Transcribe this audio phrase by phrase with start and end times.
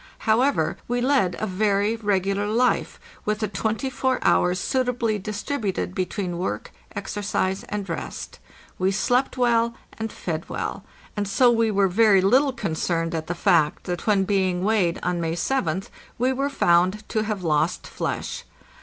[0.25, 6.39] However, we led a very regular life, with the twenty four hours suitably distributed between
[6.39, 8.39] work, exercise, and rest.
[8.79, 10.83] We slept well and fed well,
[11.15, 15.21] and so we were very little concerned at the fact that when being weighed on
[15.21, 18.43] May 7th we were found to have lost flesh.